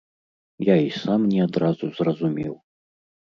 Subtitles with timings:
[0.69, 2.53] Я і сам не адразу зразумеў.